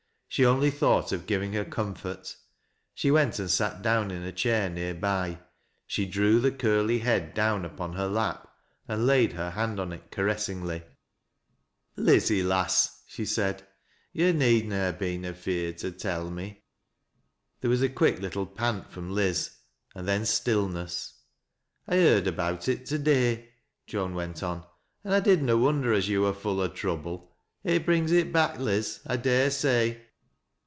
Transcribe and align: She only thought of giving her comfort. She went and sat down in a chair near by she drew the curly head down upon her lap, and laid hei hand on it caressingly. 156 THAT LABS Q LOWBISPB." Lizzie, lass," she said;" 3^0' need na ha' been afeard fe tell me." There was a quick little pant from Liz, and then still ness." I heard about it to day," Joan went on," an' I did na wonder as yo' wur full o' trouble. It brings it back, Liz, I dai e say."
She 0.33 0.45
only 0.45 0.71
thought 0.71 1.11
of 1.11 1.25
giving 1.27 1.51
her 1.51 1.65
comfort. 1.65 2.37
She 2.95 3.11
went 3.11 3.37
and 3.37 3.51
sat 3.51 3.81
down 3.81 4.11
in 4.11 4.23
a 4.23 4.31
chair 4.31 4.69
near 4.69 4.93
by 4.95 5.39
she 5.85 6.05
drew 6.05 6.39
the 6.39 6.51
curly 6.53 6.99
head 6.99 7.33
down 7.33 7.65
upon 7.65 7.95
her 7.95 8.07
lap, 8.07 8.47
and 8.87 9.05
laid 9.05 9.33
hei 9.33 9.49
hand 9.49 9.77
on 9.77 9.91
it 9.91 10.09
caressingly. 10.09 10.83
156 11.95 11.97
THAT 11.97 11.97
LABS 11.97 11.97
Q 11.97 11.97
LOWBISPB." 11.97 12.05
Lizzie, 12.13 12.43
lass," 12.43 13.03
she 13.07 13.25
said;" 13.25 13.67
3^0' 14.15 14.35
need 14.37 14.67
na 14.69 14.93
ha' 14.93 14.97
been 14.97 15.25
afeard 15.25 15.81
fe 15.81 15.91
tell 15.91 16.29
me." 16.31 16.63
There 17.59 17.69
was 17.69 17.81
a 17.81 17.89
quick 17.89 18.19
little 18.21 18.45
pant 18.45 18.89
from 18.89 19.11
Liz, 19.11 19.49
and 19.93 20.07
then 20.07 20.25
still 20.25 20.69
ness." 20.69 21.13
I 21.89 21.95
heard 21.97 22.25
about 22.25 22.69
it 22.69 22.85
to 22.85 22.97
day," 22.97 23.49
Joan 23.85 24.15
went 24.15 24.41
on," 24.43 24.65
an' 25.03 25.11
I 25.11 25.19
did 25.19 25.43
na 25.43 25.57
wonder 25.57 25.91
as 25.91 26.07
yo' 26.07 26.21
wur 26.21 26.31
full 26.31 26.61
o' 26.61 26.69
trouble. 26.69 27.35
It 27.65 27.85
brings 27.85 28.13
it 28.13 28.31
back, 28.31 28.57
Liz, 28.59 29.01
I 29.05 29.17
dai 29.17 29.47
e 29.47 29.49
say." 29.49 30.05